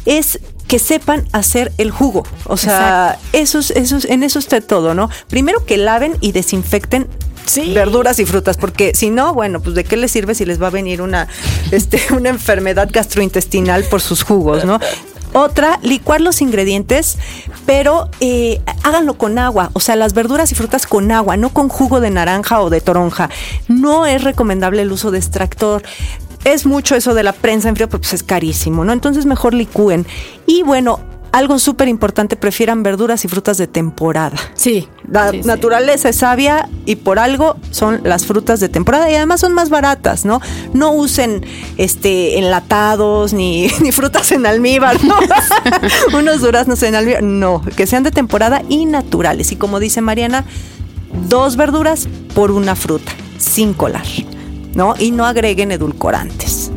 es 0.06 0.40
que 0.68 0.80
sepan 0.80 1.28
hacer 1.32 1.72
el 1.78 1.92
jugo. 1.92 2.24
O 2.46 2.58
sea, 2.58 3.20
esos, 3.34 3.72
esos, 3.72 4.06
en 4.06 4.24
eso 4.24 4.40
está 4.40 4.62
todo, 4.62 4.94
¿no? 4.94 5.10
Primero 5.30 5.66
que 5.66 5.78
laven 5.78 6.18
y 6.22 6.32
desinfecten 6.32 7.08
Sí. 7.46 7.74
verduras 7.76 8.18
y 8.18 8.26
frutas, 8.26 8.58
porque 8.58 8.96
si 8.96 9.12
no, 9.12 9.32
bueno, 9.36 9.62
pues 9.62 9.76
de 9.76 9.84
qué 9.84 9.98
les 9.98 10.12
sirve 10.12 10.34
si 10.34 10.46
les 10.46 10.60
va 10.60 10.68
a 10.68 10.72
venir 10.72 11.02
una, 11.04 11.28
este, 11.72 12.02
una 12.12 12.30
enfermedad 12.30 12.90
gastrointestinal 12.92 13.84
por 13.84 14.02
sus 14.02 14.24
jugos, 14.24 14.66
¿no? 14.66 14.80
Otra, 15.34 15.80
licuar 15.84 16.22
los 16.22 16.42
ingredientes, 16.42 17.18
pero 17.66 18.10
eh, 18.22 18.62
háganlo 18.84 19.18
con 19.18 19.38
agua, 19.38 19.70
o 19.74 19.82
sea, 19.82 19.98
las 19.98 20.14
verduras 20.14 20.52
y 20.54 20.56
frutas 20.56 20.88
con 20.88 21.12
agua, 21.12 21.36
no 21.36 21.50
con 21.50 21.68
jugo 21.68 22.00
de 22.00 22.10
naranja 22.10 22.62
o 22.62 22.70
de 22.70 22.80
toronja. 22.80 23.30
No 23.68 24.06
es 24.06 24.24
recomendable 24.24 24.82
el 24.82 24.94
uso 24.94 25.12
de 25.12 25.18
extractor 25.18 25.84
es 26.46 26.66
mucho 26.66 26.96
eso 26.96 27.14
de 27.14 27.24
la 27.24 27.34
prensa 27.34 27.68
en 27.68 27.76
frío, 27.76 27.90
pues 27.90 28.14
es 28.14 28.24
carísimo, 28.24 28.86
¿no? 28.86 28.94
Entonces 28.94 29.26
mejor 29.26 29.54
licúen. 29.54 30.06
Y 30.46 30.64
bueno, 30.64 31.00
algo 31.36 31.60
súper 31.60 31.90
importante, 31.90 32.38
prefieran 32.38 32.82
verduras 32.82 33.26
y 33.26 33.28
frutas 33.28 33.58
de 33.58 33.68
temporada. 33.68 34.38
Sí. 34.54 34.88
La 35.10 35.32
sí, 35.32 35.42
naturaleza 35.44 36.04
sí. 36.04 36.10
es 36.10 36.16
sabia 36.18 36.70
y 36.86 36.96
por 36.96 37.20
algo 37.20 37.58
son 37.72 38.00
las 38.04 38.26
frutas 38.26 38.62
de 38.62 38.70
temporada 38.70 39.12
y 39.12 39.16
además 39.16 39.42
son 39.42 39.54
más 39.54 39.70
baratas, 39.70 40.24
¿no? 40.24 40.40
No 40.74 40.94
usen 40.94 41.46
este 41.76 42.38
enlatados 42.38 43.34
ni, 43.34 43.68
ni 43.82 43.92
frutas 43.92 44.32
en 44.32 44.46
almíbar, 44.46 45.04
¿no? 45.04 45.16
Unos 46.18 46.40
duraznos 46.40 46.82
en 46.84 46.96
almíbar. 46.96 47.24
No, 47.24 47.62
que 47.76 47.86
sean 47.86 48.04
de 48.04 48.12
temporada 48.12 48.62
y 48.70 48.86
naturales. 48.86 49.52
Y 49.52 49.58
como 49.58 49.82
dice 49.82 50.00
Mariana, 50.00 50.46
dos 51.28 51.58
verduras 51.58 52.08
por 52.34 52.52
una 52.52 52.76
fruta, 52.76 53.12
sin 53.40 53.74
colar. 53.74 54.06
¿No? 54.76 54.94
Y 55.00 55.12
no 55.12 55.26
agreguen 55.26 55.72
edulcorantes. 55.72 56.72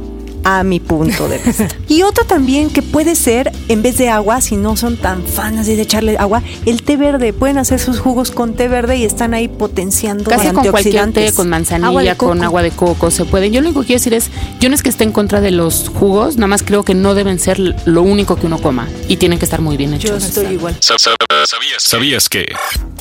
A 0.45 0.63
mi 0.63 0.81
punto 0.81 1.29
de 1.29 1.37
vista. 1.39 1.69
y 1.89 2.03
otra 2.05 2.25
también 2.25 2.71
que 2.71 2.81
puede 2.81 3.17
ser, 3.17 3.53
en 3.69 3.83
vez 3.83 3.99
de 3.99 4.09
agua, 4.09 4.41
si 4.41 4.57
no 4.57 4.77
son 4.77 4.97
tan 4.97 5.23
fans 5.27 5.67
de 5.67 5.79
echarle 5.83 6.17
agua, 6.17 6.43
el 6.65 6.83
té 6.85 6.97
verde. 6.97 7.35
Pueden 7.35 7.59
hacer 7.59 7.79
sus 7.79 7.99
jugos 7.99 8.31
con 8.31 8.55
té 8.55 8.67
verde 8.67 8.97
y 8.97 9.05
están 9.05 9.35
ahí 9.35 9.49
potenciando 9.49 10.31
Casi 10.31 10.49
con 10.53 10.65
cualquier 10.69 11.13
té, 11.13 11.33
con 11.33 11.49
Agua 11.49 11.59
manzanilla, 11.59 12.15
coco. 12.17 12.31
con 12.31 12.43
agua 12.45 12.63
de 12.63 12.71
coco, 12.71 13.11
se 13.11 13.27
puede. 13.27 13.51
Yo 13.51 13.61
lo 13.61 13.67
único 13.69 13.81
que 13.83 13.89
quiero 13.89 13.99
decir 14.01 14.15
es, 14.15 14.31
yo 14.59 14.71
no 14.71 14.75
es 14.75 14.83
que 14.83 14.89
esté 14.89 15.05
en 15.05 15.13
contra 15.13 15.43
de 15.43 15.51
los 15.51 15.91
jugos, 15.91 16.37
nada 16.37 16.47
más 16.47 16.63
creo 16.63 16.83
que 16.83 16.95
no 16.95 17.15
deben 17.15 17.39
ser 17.39 17.59
lo 17.85 18.03
único 18.03 18.37
que 18.37 18.47
uno 18.47 18.59
coma 18.59 18.89
y 19.07 19.17
tienen 19.19 19.39
que 19.39 19.45
estar 19.45 19.61
muy 19.61 19.77
bien 19.77 19.91
Yo 19.99 20.15
hechos. 20.17 20.25
estoy 20.25 20.47
igual. 20.55 20.77
¿Sabías, 20.81 21.83
¿Sabías 21.83 22.29
que? 22.31 22.47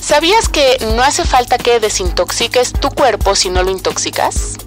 ¿Sabías 0.02 0.50
que 0.50 0.78
no 0.96 1.02
hace 1.02 1.24
falta 1.24 1.58
que 1.58 1.80
desintoxiques 1.80 2.74
tu 2.74 2.90
cuerpo 2.90 3.36
si 3.36 3.50
no 3.50 3.64
lo 3.64 3.72
intoxicas? 3.72 4.58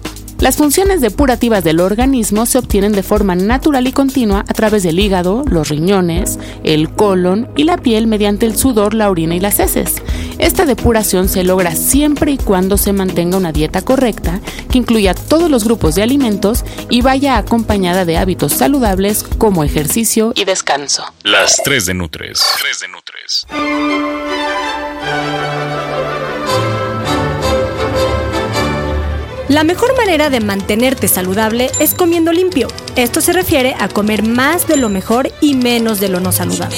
Las 0.41 0.57
funciones 0.57 1.01
depurativas 1.01 1.63
del 1.63 1.79
organismo 1.79 2.47
se 2.47 2.57
obtienen 2.57 2.93
de 2.93 3.03
forma 3.03 3.35
natural 3.35 3.85
y 3.85 3.91
continua 3.91 4.43
a 4.47 4.53
través 4.55 4.81
del 4.81 4.99
hígado, 4.99 5.43
los 5.47 5.69
riñones, 5.69 6.39
el 6.63 6.89
colon 6.89 7.47
y 7.55 7.63
la 7.63 7.77
piel 7.77 8.07
mediante 8.07 8.47
el 8.47 8.57
sudor, 8.57 8.95
la 8.95 9.11
orina 9.11 9.35
y 9.35 9.39
las 9.39 9.59
heces. 9.59 10.01
Esta 10.39 10.65
depuración 10.65 11.29
se 11.29 11.43
logra 11.43 11.75
siempre 11.75 12.31
y 12.31 12.37
cuando 12.39 12.79
se 12.79 12.91
mantenga 12.91 13.37
una 13.37 13.51
dieta 13.51 13.83
correcta 13.83 14.41
que 14.71 14.79
incluya 14.79 15.13
todos 15.13 15.51
los 15.51 15.63
grupos 15.63 15.93
de 15.93 16.01
alimentos 16.01 16.65
y 16.89 17.03
vaya 17.03 17.37
acompañada 17.37 18.03
de 18.03 18.17
hábitos 18.17 18.53
saludables 18.53 19.23
como 19.37 19.63
ejercicio 19.63 20.33
y 20.35 20.45
descanso. 20.45 21.03
Las 21.21 21.61
3 21.63 21.85
de 21.85 21.93
Nutres. 21.93 22.43
3 22.59 22.79
de 22.79 22.87
Nutres. 22.87 23.45
La 29.51 29.65
mejor 29.65 29.97
manera 29.97 30.29
de 30.29 30.39
mantenerte 30.39 31.09
saludable 31.09 31.69
es 31.81 31.93
comiendo 31.93 32.31
limpio. 32.31 32.69
Esto 32.95 33.19
se 33.19 33.33
refiere 33.33 33.75
a 33.77 33.89
comer 33.89 34.23
más 34.23 34.65
de 34.65 34.77
lo 34.77 34.87
mejor 34.87 35.29
y 35.41 35.55
menos 35.55 35.99
de 35.99 36.07
lo 36.07 36.21
no 36.21 36.31
saludable. 36.31 36.77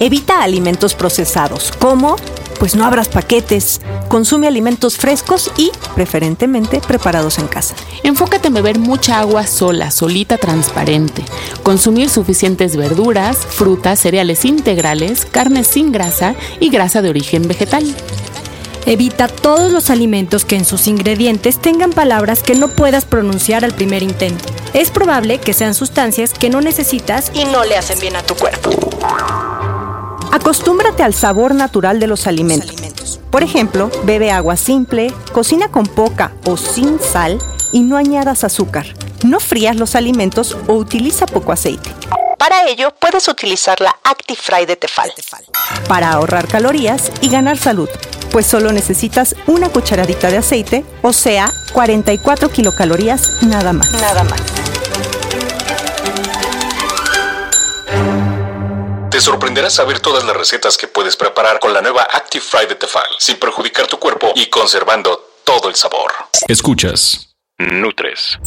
Evita 0.00 0.42
alimentos 0.42 0.94
procesados, 0.94 1.70
como 1.78 2.16
pues 2.58 2.74
no 2.74 2.86
abras 2.86 3.08
paquetes. 3.08 3.82
Consume 4.08 4.46
alimentos 4.46 4.96
frescos 4.96 5.50
y, 5.58 5.70
preferentemente, 5.94 6.80
preparados 6.80 7.38
en 7.38 7.48
casa. 7.48 7.74
Enfócate 8.02 8.48
en 8.48 8.54
beber 8.54 8.78
mucha 8.78 9.18
agua 9.18 9.46
sola, 9.46 9.90
solita, 9.90 10.38
transparente. 10.38 11.22
Consumir 11.62 12.08
suficientes 12.08 12.76
verduras, 12.76 13.36
frutas, 13.36 13.98
cereales 13.98 14.46
integrales, 14.46 15.26
carnes 15.26 15.66
sin 15.66 15.92
grasa 15.92 16.34
y 16.60 16.70
grasa 16.70 17.02
de 17.02 17.10
origen 17.10 17.46
vegetal. 17.46 17.84
Evita 18.84 19.28
todos 19.28 19.70
los 19.70 19.90
alimentos 19.90 20.44
que 20.44 20.56
en 20.56 20.64
sus 20.64 20.88
ingredientes 20.88 21.60
tengan 21.60 21.90
palabras 21.90 22.42
que 22.42 22.56
no 22.56 22.68
puedas 22.68 23.04
pronunciar 23.04 23.64
al 23.64 23.74
primer 23.74 24.02
intento. 24.02 24.44
Es 24.74 24.90
probable 24.90 25.38
que 25.38 25.52
sean 25.52 25.74
sustancias 25.74 26.32
que 26.32 26.50
no 26.50 26.60
necesitas 26.60 27.30
Y 27.34 27.44
no 27.44 27.64
le 27.64 27.76
hacen 27.76 28.00
bien 28.00 28.16
a 28.16 28.22
tu 28.22 28.34
cuerpo. 28.34 28.70
Acostúmbrate 30.32 31.02
al 31.02 31.14
sabor 31.14 31.54
natural 31.54 32.00
de 32.00 32.08
los 32.08 32.26
alimentos. 32.26 33.20
Por 33.30 33.42
ejemplo, 33.42 33.90
bebe 34.04 34.30
agua 34.30 34.56
simple, 34.56 35.12
cocina 35.32 35.68
con 35.68 35.86
poca 35.86 36.32
o 36.44 36.56
sin 36.56 36.98
sal 36.98 37.38
y 37.70 37.80
no 37.80 37.96
añadas 37.96 38.42
azúcar. 38.42 38.86
No 39.24 39.38
frías 39.38 39.76
los 39.76 39.94
alimentos 39.94 40.56
o 40.66 40.74
utiliza 40.74 41.26
poco 41.26 41.52
aceite. 41.52 41.94
Para 42.36 42.66
ello, 42.68 42.92
puedes 42.98 43.28
utilizar 43.28 43.80
la 43.80 43.94
ActiFry 44.02 44.66
de 44.66 44.74
Tefal. 44.74 45.12
Para 45.86 46.12
ahorrar 46.12 46.48
calorías 46.48 47.12
y 47.20 47.28
ganar 47.28 47.56
salud, 47.56 47.88
pues 48.32 48.46
solo 48.46 48.72
necesitas 48.72 49.36
una 49.46 49.68
cucharadita 49.68 50.30
de 50.30 50.38
aceite, 50.38 50.84
o 51.02 51.12
sea, 51.12 51.52
44 51.72 52.48
kilocalorías 52.48 53.42
nada 53.42 53.72
más. 53.72 53.92
Nada 53.92 54.24
más. 54.24 54.40
Te 59.10 59.20
sorprenderá 59.20 59.68
saber 59.68 60.00
todas 60.00 60.24
las 60.24 60.34
recetas 60.34 60.78
que 60.78 60.88
puedes 60.88 61.16
preparar 61.16 61.60
con 61.60 61.74
la 61.74 61.82
nueva 61.82 62.02
Active 62.10 62.42
Fry 62.42 62.66
de 62.66 62.74
Tefal, 62.74 63.04
sin 63.18 63.38
perjudicar 63.38 63.86
tu 63.86 63.98
cuerpo 63.98 64.32
y 64.34 64.46
conservando 64.46 65.28
todo 65.44 65.68
el 65.68 65.74
sabor. 65.74 66.10
Escuchas. 66.48 67.34
Nutres. 67.58 68.38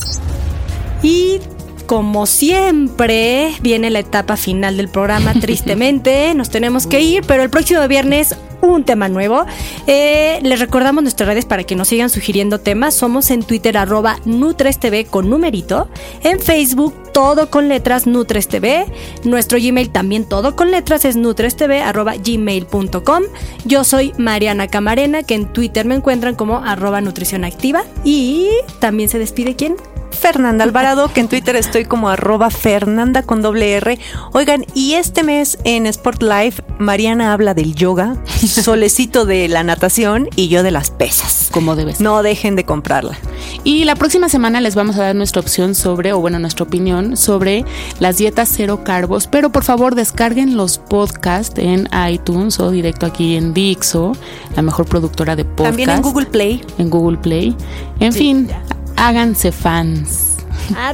Y 1.04 1.40
como 1.86 2.26
siempre, 2.26 3.54
viene 3.62 3.90
la 3.90 4.00
etapa 4.00 4.38
final 4.38 4.78
del 4.78 4.90
programa. 4.90 5.34
Tristemente, 5.40 6.34
nos 6.36 6.50
tenemos 6.50 6.88
que 6.88 7.02
ir, 7.02 7.24
pero 7.28 7.44
el 7.44 7.50
próximo 7.50 7.88
viernes 7.88 8.36
un 8.62 8.84
tema 8.84 9.10
nuevo. 9.10 9.46
Eh, 9.88 10.40
les 10.44 10.60
recordamos 10.60 11.04
nuestras 11.04 11.28
redes 11.28 11.46
para 11.46 11.64
que 11.64 11.76
nos 11.76 11.88
sigan 11.88 12.10
sugiriendo 12.10 12.60
temas. 12.60 12.96
Somos 12.96 13.32
en 13.32 13.44
Twitter 13.44 13.78
arroba 13.78 14.18
NutresTV 14.26 15.06
con 15.10 15.30
numerito. 15.30 15.88
En 16.24 16.40
Facebook 16.40 16.94
todo 17.14 17.50
con 17.50 17.70
letras 17.70 18.08
NutresTV. 18.08 18.86
Nuestro 19.24 19.58
Gmail 19.60 19.90
también 19.90 20.26
todo 20.26 20.56
con 20.56 20.72
letras 20.72 21.06
es 21.06 21.16
nutrestv 21.16 21.82
arroba 21.84 22.16
gmail.com. 22.16 23.24
Yo 23.66 23.84
soy 23.84 24.14
Mariana 24.18 24.68
Camarena, 24.68 25.24
que 25.24 25.36
en 25.36 25.46
Twitter 25.52 25.86
me 25.86 25.96
encuentran 25.96 26.36
como 26.36 26.58
arroba 26.58 27.02
nutrición 27.02 27.46
activa. 27.46 27.84
Y 28.04 28.50
también 28.80 29.10
se 29.10 29.20
despide 29.20 29.56
quién? 29.56 29.76
Fernanda 30.16 30.64
Alvarado, 30.64 31.12
que 31.14 31.20
en 31.20 31.28
Twitter 31.28 31.56
estoy 31.56 31.86
como 31.86 32.10
arroba 32.10 32.50
Fernanda 32.50 33.24
con 33.24 33.42
doble 33.42 33.74
R. 33.74 34.00
Oigan, 34.34 34.66
y 34.74 34.94
este 34.94 35.24
mes 35.24 35.58
en 35.64 35.86
Sport 35.86 36.24
Life, 36.24 36.64
Mariana 36.80 37.34
habla 37.34 37.54
del 37.54 37.76
yoga, 37.76 38.18
Solecito 38.36 39.26
de 39.26 39.48
la 39.48 39.64
natación 39.64 40.30
y 40.36 40.48
yo 40.48 40.64
de 40.64 40.72
las 40.72 40.92
pesas. 40.92 41.50
Como 41.52 41.76
debe 41.76 41.94
ser. 41.94 42.02
No 42.02 42.24
dejen 42.24 42.56
de 42.56 42.66
comprarla. 42.66 43.18
Y 43.64 43.86
la 43.86 43.96
próxima 43.96 44.30
semana 44.30 44.62
les 44.62 44.76
vamos 44.76 44.98
a 44.98 45.04
dar 45.04 45.16
nuestra 45.16 45.42
opción 45.42 45.76
sobre, 45.76 46.14
o 46.14 46.20
bueno, 46.20 46.40
nuestra 46.40 46.66
opinión 46.66 47.18
sobre 47.18 47.66
las 48.00 48.18
dietas 48.18 48.50
cero 48.52 48.84
carbos. 48.84 49.28
Pero 49.28 49.52
por 49.52 49.64
favor 49.64 49.96
descarguen 49.96 50.58
los 50.58 50.78
podcasts 50.78 51.60
en 51.60 51.88
iTunes 52.10 52.60
o 52.60 52.72
directo 52.72 53.06
aquí 53.06 53.36
en 53.36 53.54
Dixo, 53.54 54.14
la 54.56 54.62
mejor 54.62 54.86
productora 54.86 55.36
de 55.36 55.46
podcast. 55.46 55.70
También 55.70 55.90
en 55.90 56.02
Google 56.02 56.26
Play. 56.26 56.64
En 56.78 56.90
Google 56.90 57.18
Play. 57.18 57.56
En 58.00 58.14
fin, 58.14 58.50
háganse 58.98 59.52
fans. 59.52 60.38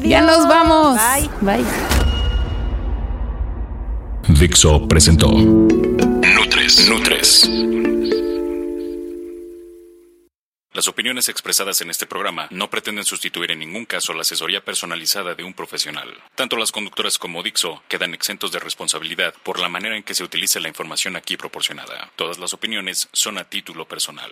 Ya 0.03 0.21
nos 0.21 0.47
vamos. 0.47 0.99
Bye. 1.41 1.57
Bye. 1.57 1.65
Dixo 4.39 4.87
presentó 4.87 5.29
Nutres. 5.29 6.89
Nutres. 6.89 7.49
Las 10.73 10.87
opiniones 10.87 11.27
expresadas 11.27 11.81
en 11.81 11.89
este 11.89 12.07
programa 12.07 12.47
no 12.49 12.69
pretenden 12.69 13.03
sustituir 13.03 13.51
en 13.51 13.59
ningún 13.59 13.85
caso 13.85 14.13
la 14.13 14.21
asesoría 14.21 14.63
personalizada 14.63 15.35
de 15.35 15.43
un 15.43 15.53
profesional. 15.53 16.09
Tanto 16.33 16.55
las 16.55 16.71
conductoras 16.71 17.17
como 17.17 17.43
Dixo 17.43 17.83
quedan 17.87 18.13
exentos 18.13 18.51
de 18.51 18.59
responsabilidad 18.59 19.33
por 19.43 19.59
la 19.59 19.69
manera 19.69 19.97
en 19.97 20.03
que 20.03 20.15
se 20.15 20.23
utilice 20.23 20.59
la 20.59 20.69
información 20.69 21.15
aquí 21.17 21.35
proporcionada. 21.35 22.09
Todas 22.15 22.39
las 22.39 22.53
opiniones 22.53 23.09
son 23.11 23.37
a 23.37 23.43
título 23.43 23.85
personal. 23.87 24.31